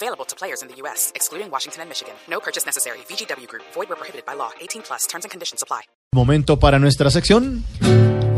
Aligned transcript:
Available 0.00 0.24
to 0.26 0.36
players 0.36 0.62
in 0.62 0.68
the 0.68 0.76
U.S., 0.82 1.10
excluding 1.16 1.50
Washington 1.50 1.82
and 1.82 1.88
Michigan. 1.90 2.14
No 2.30 2.38
purchase 2.38 2.64
necessary. 2.64 2.98
VGW 3.10 3.48
Group. 3.48 3.64
Void 3.74 3.88
where 3.88 3.96
prohibited 3.98 4.24
by 4.24 4.34
law. 4.36 4.50
18 4.60 4.82
plus. 4.82 5.06
Terms 5.08 5.24
and 5.24 5.30
conditions 5.32 5.60
apply. 5.60 5.82
Momento 6.14 6.56
para 6.60 6.78
nuestra 6.78 7.10
sección. 7.10 7.64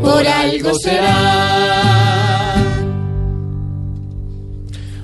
Por 0.01 0.25
algo 0.25 0.73
será. 0.79 2.55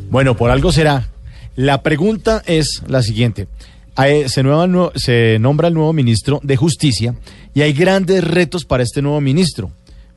Bueno, 0.10 0.36
por 0.36 0.50
algo 0.50 0.72
será. 0.72 1.10
La 1.56 1.84
pregunta 1.84 2.42
es 2.48 2.82
la 2.88 3.04
siguiente. 3.04 3.48
Nueva- 4.44 4.92
se 4.96 5.38
nombra 5.40 5.68
el 5.68 5.76
nuevo 5.76 5.94
ministro 5.94 6.40
de 6.42 6.56
Justicia 6.58 7.14
y 7.54 7.62
hay 7.62 7.74
grandes 7.74 8.24
retos 8.24 8.66
para 8.66 8.82
este 8.84 9.04
nuevo 9.04 9.22
ministro. 9.22 9.70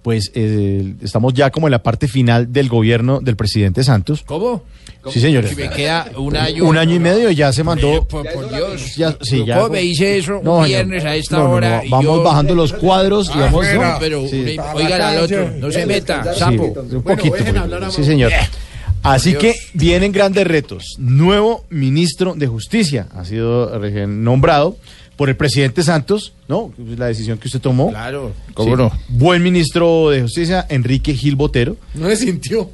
Pues 0.02 0.30
eh, 0.34 0.94
estamos 1.02 1.34
ya 1.34 1.50
como 1.50 1.66
en 1.66 1.72
la 1.72 1.82
parte 1.82 2.08
final 2.08 2.50
del 2.52 2.68
gobierno 2.70 3.20
del 3.20 3.36
presidente 3.36 3.84
Santos. 3.84 4.22
¿Cómo? 4.24 4.62
Sí, 5.10 5.20
señores. 5.20 5.50
Si 5.50 5.56
me 5.56 5.68
queda 5.70 6.10
un 6.16 6.36
año. 6.36 6.64
Un 6.64 6.76
año 6.78 6.94
y 6.94 6.98
medio 6.98 7.30
ya 7.30 7.52
se 7.52 7.62
mandó. 7.64 8.04
Por, 8.04 8.30
por 8.32 8.48
Dios. 8.50 8.96
Ya, 8.96 9.14
sí, 9.20 9.44
ya- 9.46 9.56
¿Cómo 9.58 9.70
me 9.70 9.80
dice 9.80 10.18
eso 10.18 10.40
No, 10.42 10.56
un 10.58 10.64
viernes 10.66 11.04
a 11.04 11.16
esta 11.16 11.36
No, 11.36 11.42
no, 11.44 11.48
no, 11.50 11.54
hora? 11.56 11.82
Vamos 11.88 12.04
yo- 12.16 12.22
bajando 12.22 12.54
los 12.54 12.72
cuadros 12.72 13.28
y 13.28 13.32
Ah, 13.34 13.40
vamos. 13.40 13.52
bueno, 13.66 13.92
no, 13.92 13.96
pero 14.00 14.26
sí. 14.28 14.56
oigan 14.74 15.00
al 15.02 15.18
otro, 15.18 15.50
no 15.58 15.70
se 15.70 15.84
meta, 15.86 16.32
Sí, 16.34 16.38
sapo. 16.40 16.62
un 16.64 17.02
poquito. 17.02 17.36
pues. 17.36 17.94
sí, 17.94 18.04
señor. 18.04 18.32
Así 19.02 19.30
Dios. 19.30 19.40
que 19.42 19.54
vienen 19.74 20.12
grandes 20.12 20.46
retos. 20.46 20.96
Nuevo 20.98 21.64
ministro 21.70 22.34
de 22.34 22.46
Justicia 22.46 23.06
ha 23.14 23.24
sido 23.24 23.78
recién 23.78 24.22
nombrado 24.24 24.76
por 25.16 25.28
el 25.28 25.36
presidente 25.36 25.82
Santos, 25.82 26.32
¿no? 26.48 26.72
La 26.96 27.06
decisión 27.06 27.38
que 27.38 27.48
usted 27.48 27.60
tomó. 27.60 27.90
Claro, 27.90 28.32
Sí. 28.46 28.52
¿cómo 28.54 28.76
no? 28.76 28.92
Buen 29.08 29.42
ministro 29.42 30.10
de 30.10 30.22
Justicia, 30.22 30.66
Enrique 30.68 31.14
Gil 31.14 31.36
Botero. 31.36 31.76
No 31.94 32.08
se 32.08 32.16
sintió. 32.16 32.70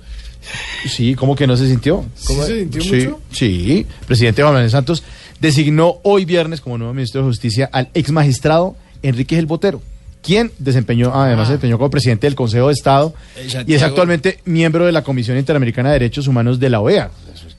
Sí, 0.89 1.15
¿cómo 1.17 1.35
que 1.35 1.47
no 1.47 1.57
se 1.57 1.67
sintió? 1.67 2.05
¿Sí 2.15 2.35
se 2.35 2.59
sintió 2.61 2.83
sí, 2.83 2.91
mucho? 2.93 3.21
Sí, 3.33 3.87
presidente 4.07 4.43
Juan 4.43 4.55
Manuel 4.55 4.71
Santos 4.71 5.03
designó 5.41 5.97
hoy 6.05 6.25
viernes 6.25 6.61
como 6.61 6.79
nuevo 6.79 6.95
ministro 6.95 7.21
de 7.23 7.27
Justicia 7.29 7.69
al 7.73 7.89
ex 7.95 8.11
magistrado 8.13 8.77
Enrique 9.03 9.35
Gil 9.37 9.47
Botero, 9.47 9.83
quien 10.27 10.51
desempeñó, 10.59 11.15
además 11.15 11.47
se 11.47 11.53
desempeñó 11.53 11.79
como 11.79 11.89
presidente 11.89 12.27
del 12.27 12.35
Consejo 12.35 12.67
de 12.67 12.73
Estado 12.73 13.15
En 13.37 13.71
y 13.71 13.75
es 13.75 13.83
actualmente 13.83 14.41
miembro 14.45 14.85
de 14.85 14.91
la 14.91 15.03
Comisión 15.03 15.39
Interamericana 15.39 15.91
de 15.91 16.01
Derechos 16.01 16.27
Humanos 16.27 16.59
de 16.59 16.69
la 16.69 16.81
OEA. 16.81 17.11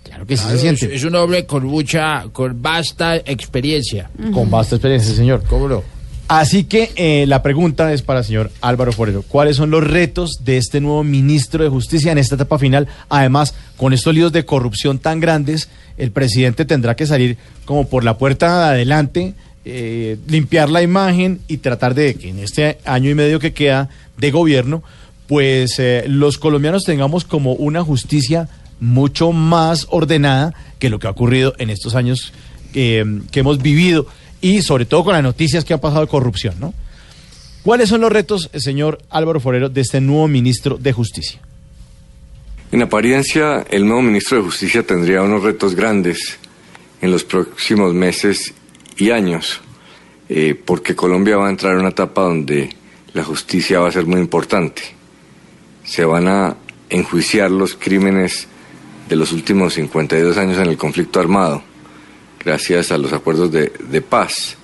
Claro 0.04 0.26
que 0.26 0.36
sí 0.36 0.46
se 0.50 0.56
es, 0.56 0.62
siente. 0.62 0.94
es 0.94 1.04
un 1.06 1.16
hombre 1.16 1.46
con 1.46 1.66
mucha, 1.66 2.26
con 2.34 2.62
vasta 2.62 3.16
experiencia. 3.16 4.10
Con 4.34 4.52
vasta 4.52 4.76
experiencia, 4.76 5.16
señor. 5.16 5.44
¿Cómo 5.48 5.70
no? 5.70 5.84
Así 6.28 6.66
que 6.66 6.92
eh, 6.98 7.26
la 7.26 7.42
pregunta 7.42 7.94
es 7.94 8.02
para 8.02 8.20
el 8.20 8.26
señor 8.26 8.52
Álvaro 8.60 8.92
Forero. 8.92 9.24
¿Cuáles 9.26 9.56
son 9.56 9.70
los 9.70 9.82
retos 9.82 10.44
de 10.44 10.58
este 10.58 10.82
nuevo 10.82 11.06
ministro 11.06 11.64
de 11.64 11.70
Justicia 11.70 12.12
en 12.12 12.18
esta 12.18 12.36
etapa 12.36 12.60
final? 12.60 12.90
Además, 13.08 13.56
con 13.78 13.94
estos 13.94 14.14
líos 14.14 14.34
de 14.34 14.44
corrupción 14.44 15.00
tan 15.00 15.22
grandes, 15.22 15.70
el 15.98 16.12
presidente 16.12 16.66
tendrá 16.66 16.98
que 16.98 17.06
salir 17.06 17.38
como 17.64 17.88
por 17.88 18.04
la 18.04 18.18
puerta 18.18 18.60
de 18.60 18.66
adelante, 18.66 19.36
eh, 19.68 20.18
limpiar 20.28 20.70
la 20.70 20.82
imagen 20.82 21.42
y 21.48 21.58
tratar 21.58 21.94
de 21.94 22.16
que 22.16 22.30
en 22.30 22.40
este 22.40 22.78
año 22.86 23.10
y 23.10 23.16
medio 23.16 23.40
que 23.40 23.54
queda 23.54 23.90
de 24.18 24.32
gobierno, 24.32 24.84
pues 25.28 25.78
eh, 25.80 26.06
los 26.08 26.38
colombianos 26.38 26.86
tengamos 26.86 27.26
como 27.26 27.54
una 27.54 27.84
justicia 27.84 28.50
mucho 28.80 29.32
más 29.32 29.88
ordenada 29.90 30.54
que 30.80 30.90
lo 30.90 31.00
que 31.00 31.08
ha 31.08 31.12
ocurrido 31.12 31.54
en 31.58 31.70
estos 31.70 31.96
años 31.96 32.34
eh, 32.74 33.04
que 33.32 33.40
hemos 33.40 33.62
vivido 33.62 34.08
y 34.42 34.62
sobre 34.62 34.86
todo 34.86 35.04
con 35.04 35.14
las 35.14 35.24
noticias 35.24 35.66
que 35.66 35.74
han 35.74 35.80
pasado 35.80 36.02
de 36.02 36.08
corrupción, 36.08 36.56
¿no? 36.60 36.74
¿Cuáles 37.64 37.90
son 37.90 38.02
los 38.02 38.12
retos, 38.12 38.50
eh, 38.54 38.60
señor 38.60 39.00
Álvaro 39.10 39.40
Forero, 39.40 39.68
de 39.68 39.82
este 39.82 40.00
nuevo 40.00 40.28
ministro 40.28 40.78
de 40.78 40.94
Justicia? 40.94 41.42
En 42.72 42.82
apariencia, 42.82 43.66
el 43.70 43.86
nuevo 43.86 44.02
ministro 44.02 44.38
de 44.38 44.44
Justicia 44.44 44.84
tendría 44.84 45.22
unos 45.22 45.44
retos 45.44 45.76
grandes 45.76 46.38
en 47.02 47.12
los 47.12 47.24
próximos 47.24 47.94
meses 47.94 48.54
y 48.98 49.12
años, 49.12 49.62
eh, 50.30 50.56
porque 50.66 50.96
Colombia 50.96 51.38
va 51.38 51.48
a 51.48 51.50
entrar 51.50 51.74
en 51.74 51.80
una 51.80 51.90
etapa 51.90 52.24
donde 52.24 52.70
la 53.14 53.24
justicia 53.24 53.80
va 53.80 53.90
a 53.90 53.92
ser 53.92 54.06
muy 54.06 54.20
importante. 54.20 54.82
Se 55.84 56.04
van 56.04 56.28
a 56.28 56.58
enjuiciar 56.90 57.52
los 57.52 57.76
crímenes 57.76 58.48
de 59.08 59.16
los 59.16 59.32
últimos 59.32 59.74
52 59.76 60.38
años 60.38 60.58
en 60.58 60.68
el 60.68 60.78
conflicto 60.78 61.20
armado, 61.20 61.64
gracias 62.44 62.92
a 62.92 62.98
los 62.98 63.14
acuerdos 63.14 63.52
de, 63.52 63.72
de 63.90 64.02
paz. 64.02 64.58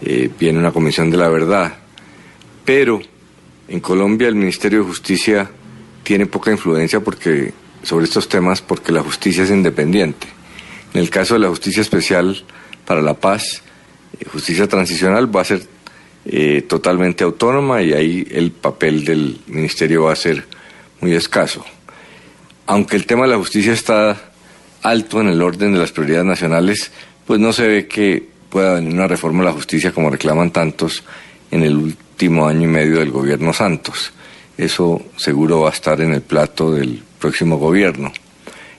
Eh, 0.00 0.30
viene 0.38 0.58
una 0.58 0.72
comisión 0.72 1.10
de 1.10 1.16
la 1.16 1.28
verdad, 1.28 1.74
pero 2.64 3.00
en 3.68 3.80
Colombia 3.80 4.28
el 4.28 4.34
Ministerio 4.34 4.80
de 4.80 4.86
Justicia 4.86 5.50
tiene 6.02 6.26
poca 6.26 6.50
influencia 6.50 7.00
porque 7.00 7.52
sobre 7.82 8.04
estos 8.04 8.28
temas 8.28 8.60
porque 8.60 8.92
la 8.92 9.02
justicia 9.02 9.44
es 9.44 9.50
independiente. 9.50 10.26
En 10.92 11.00
el 11.00 11.10
caso 11.10 11.34
de 11.34 11.40
la 11.40 11.48
justicia 11.48 11.80
especial 11.80 12.44
para 12.84 13.02
la 13.02 13.14
paz, 13.14 13.62
eh, 14.18 14.24
justicia 14.26 14.68
transicional 14.68 15.34
va 15.34 15.42
a 15.42 15.44
ser 15.44 15.62
eh, 16.26 16.62
totalmente 16.62 17.24
autónoma 17.24 17.82
y 17.82 17.92
ahí 17.92 18.26
el 18.30 18.50
papel 18.50 19.04
del 19.04 19.40
ministerio 19.46 20.04
va 20.04 20.12
a 20.12 20.16
ser 20.16 20.44
muy 21.00 21.14
escaso. 21.14 21.64
Aunque 22.66 22.96
el 22.96 23.06
tema 23.06 23.24
de 23.24 23.32
la 23.32 23.38
justicia 23.38 23.72
está 23.72 24.32
alto 24.82 25.20
en 25.20 25.28
el 25.28 25.42
orden 25.42 25.72
de 25.72 25.78
las 25.78 25.92
prioridades 25.92 26.26
nacionales, 26.26 26.90
pues 27.26 27.40
no 27.40 27.52
se 27.52 27.66
ve 27.66 27.86
que 27.86 28.26
pueda 28.48 28.74
venir 28.74 28.94
una 28.94 29.06
reforma 29.06 29.40
de 29.40 29.50
la 29.50 29.54
justicia 29.54 29.92
como 29.92 30.10
reclaman 30.10 30.50
tantos 30.50 31.02
en 31.50 31.62
el 31.62 31.76
último 31.76 32.46
año 32.46 32.62
y 32.62 32.72
medio 32.72 32.98
del 33.00 33.10
gobierno 33.10 33.52
Santos. 33.52 34.12
Eso 34.56 35.02
seguro 35.16 35.60
va 35.60 35.70
a 35.70 35.72
estar 35.72 36.00
en 36.00 36.14
el 36.14 36.22
plato 36.22 36.72
del 36.72 37.02
próximo 37.18 37.58
gobierno. 37.58 38.12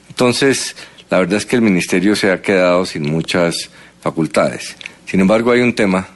Entonces, 0.09 0.75
la 1.09 1.19
verdad 1.19 1.38
es 1.38 1.45
que 1.45 1.57
el 1.57 1.61
ministerio 1.61 2.15
se 2.15 2.31
ha 2.31 2.41
quedado 2.41 2.85
sin 2.85 3.03
muchas 3.03 3.69
facultades. 4.05 4.75
Sin 5.07 5.19
embargo, 5.19 5.49
hay 5.49 5.61
un 5.61 5.73
tema 5.73 6.07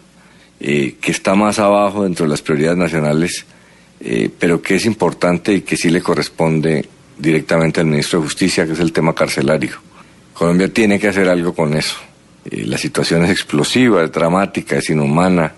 eh, 0.59 0.97
que 1.01 1.11
está 1.11 1.33
más 1.33 1.57
abajo 1.57 2.03
dentro 2.03 2.27
de 2.27 2.29
las 2.29 2.44
prioridades 2.44 2.77
nacionales, 2.77 3.45
eh, 4.00 4.29
pero 4.38 4.61
que 4.61 4.75
es 4.75 4.85
importante 4.85 5.53
y 5.55 5.61
que 5.61 5.75
sí 5.75 5.89
le 5.89 5.99
corresponde 5.99 6.85
directamente 7.17 7.79
al 7.79 7.88
ministro 7.88 8.19
de 8.19 8.25
Justicia, 8.25 8.67
que 8.67 8.73
es 8.73 8.79
el 8.79 8.94
tema 8.94 9.16
carcelario. 9.16 9.72
Colombia 10.35 10.72
tiene 10.72 10.99
que 10.99 11.07
hacer 11.07 11.28
algo 11.29 11.55
con 11.55 11.75
eso. 11.75 11.95
Eh, 12.45 12.63
la 12.67 12.78
situación 12.78 13.23
es 13.23 13.31
explosiva, 13.31 14.03
es 14.03 14.11
dramática, 14.11 14.78
es 14.78 14.88
inhumana, 14.91 15.51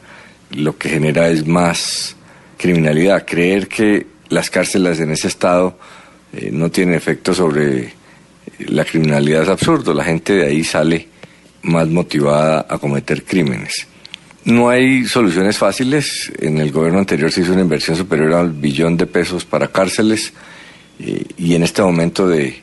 lo 0.52 0.78
que 0.78 0.88
genera 0.88 1.28
es 1.28 1.46
más 1.46 2.16
criminalidad. 2.58 3.25
Creer 3.25 3.68
que 3.68 4.08
las 4.30 4.50
cárceles 4.50 5.02
en 5.02 5.12
ese 5.12 5.28
estado 5.28 5.78
no 6.53 6.72
tienen 6.72 6.96
efecto 6.96 7.34
sobre 7.34 7.94
la 8.59 8.86
criminalidad 8.86 9.44
es 9.44 9.50
absurdo. 9.50 9.94
La 9.94 10.06
gente 10.06 10.31
de 10.31 10.46
ahí 10.46 10.64
sale 10.64 11.11
más 11.64 11.88
motivada 11.88 12.66
a 12.70 12.78
cometer 12.78 13.24
crímenes. 13.24 13.88
No 14.44 14.70
hay 14.70 15.06
soluciones 15.06 15.58
fáciles. 15.58 16.32
En 16.40 16.58
el 16.58 16.72
gobierno 16.72 17.00
anterior 17.00 17.32
se 17.32 17.42
hizo 17.42 17.54
una 17.54 17.62
inversión 17.62 17.96
superior 17.96 18.34
al 18.34 18.52
billón 18.52 18.98
de 18.98 19.06
pesos 19.06 19.46
para 19.46 19.68
cárceles 19.68 20.34
eh, 21.00 21.24
y 21.38 21.56
en 21.56 21.64
este 21.64 21.82
momento 21.82 22.28
de 22.28 22.62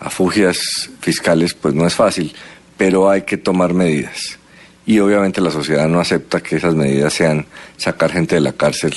afugias 0.00 0.90
fiscales 1.00 1.52
pues 1.54 1.74
no 1.74 1.86
es 1.86 1.94
fácil, 1.94 2.32
pero 2.76 3.10
hay 3.10 3.22
que 3.22 3.36
tomar 3.36 3.74
medidas. 3.74 4.38
Y 4.86 4.98
obviamente 4.98 5.42
la 5.42 5.50
sociedad 5.50 5.88
no 5.88 6.00
acepta 6.00 6.42
que 6.42 6.56
esas 6.56 6.74
medidas 6.74 7.12
sean 7.12 7.46
sacar 7.76 8.10
gente 8.10 8.36
de 8.36 8.40
la 8.40 8.54
cárcel 8.54 8.94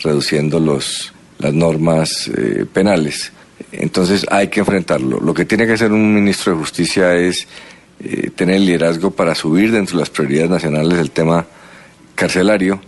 reduciendo 0.00 0.58
los, 0.58 1.12
las 1.38 1.52
normas 1.52 2.30
eh, 2.34 2.64
penales. 2.72 3.30
Entonces 3.72 4.24
hay 4.30 4.48
que 4.48 4.60
enfrentarlo. 4.60 5.20
Lo 5.20 5.34
que 5.34 5.44
tiene 5.44 5.66
que 5.66 5.74
hacer 5.74 5.92
un 5.92 6.14
ministro 6.14 6.54
de 6.54 6.58
Justicia 6.60 7.14
es 7.14 7.46
eh, 8.02 8.30
tener 8.34 8.56
el 8.56 8.66
liderazgo 8.66 9.10
para 9.10 9.34
subir 9.34 9.72
dentro 9.72 9.96
de 9.96 10.02
las 10.02 10.10
prioridades 10.10 10.50
nacionales 10.50 10.98
el 10.98 11.10
tema 11.10 11.46
carcelario, 12.14 12.80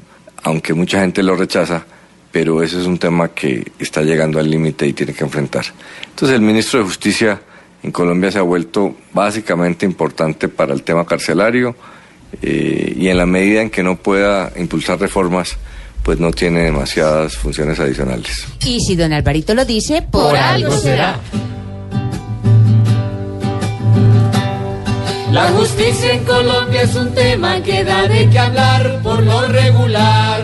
aunque 0.43 0.75
mucha 0.75 1.01
gente 1.01 1.23
lo 1.23 1.37
rechaza, 1.37 1.85
pero 2.31 2.63
eso 2.63 2.81
es 2.81 2.87
un 2.87 2.99
tema 2.99 3.29
que 3.29 3.73
está 3.79 4.03
llegando 4.03 4.39
al 4.39 4.51
límite 4.51 4.87
y 4.87 4.93
tiene 4.93 5.13
que 5.13 5.25
enfrentar. 5.25 5.65
Entonces 6.09 6.37
el 6.37 6.43
ministro 6.43 6.79
de 6.79 6.85
Justicia 6.87 7.41
en 7.83 7.91
Colombia 7.93 8.31
se 8.31 8.39
ha 8.39 8.43
vuelto 8.43 8.95
básicamente 9.13 9.87
importante 9.87 10.49
para 10.49 10.75
el 10.75 10.83
tema 10.83 11.07
carcelario 11.07 11.75
eh, 12.43 12.95
y 12.97 13.09
en 13.09 13.17
la 13.17 13.27
medida 13.27 13.63
en 13.63 13.71
que 13.71 13.83
no 13.83 13.97
pueda 13.97 14.53
impulsar 14.57 15.01
reformas, 15.01 15.57
pues 16.03 16.19
no 16.19 16.31
tiene 16.31 16.61
demasiadas 16.61 17.37
funciones 17.37 17.79
adicionales. 17.81 18.47
Y 18.65 18.81
si 18.81 18.97
don 18.97 19.13
Alvarito 19.13 19.55
lo 19.55 19.65
dice, 19.65 20.03
por, 20.03 20.31
Por 20.31 20.37
algo 20.37 20.69
algo 20.69 20.81
será. 20.81 21.19
La 25.33 25.49
justicia 25.51 26.13
en 26.13 26.25
Colombia 26.25 26.83
es 26.83 26.95
un 26.97 27.15
tema 27.15 27.63
que 27.63 27.85
da 27.85 28.09
de 28.09 28.29
qué 28.31 28.39
hablar 28.39 29.01
por 29.01 29.23
lo 29.23 29.47
regular. 29.47 30.43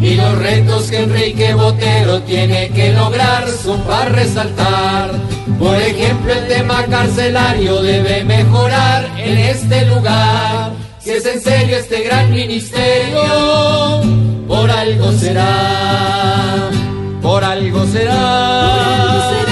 Y 0.00 0.14
los 0.14 0.38
retos 0.38 0.90
que 0.90 1.02
Enrique 1.02 1.54
Botero 1.54 2.22
tiene 2.22 2.68
que 2.68 2.92
lograr 2.92 3.48
son 3.48 3.80
para 3.80 4.10
resaltar. 4.10 5.10
Por 5.58 5.74
ejemplo, 5.76 6.32
el 6.32 6.46
tema 6.46 6.84
carcelario 6.84 7.82
debe 7.82 8.22
mejorar 8.22 9.08
en 9.18 9.38
este 9.38 9.86
lugar. 9.86 10.70
Si 11.00 11.10
es 11.10 11.26
en 11.26 11.40
serio 11.40 11.76
este 11.76 12.02
gran 12.02 12.30
ministerio, 12.30 13.22
por 14.46 14.70
algo 14.70 15.12
será. 15.14 16.70
Por 17.20 17.42
algo 17.42 17.84
será. 17.86 19.40
Por 19.42 19.47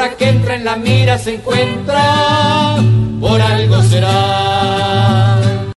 ahora 0.00 0.16
que 0.16 0.28
entra 0.30 0.54
en 0.54 0.64
la 0.64 0.76
mira 0.76 1.18
se 1.18 1.34
encuentra, 1.34 2.76
por 3.20 3.40
algo 3.40 3.82
será. 3.82 4.49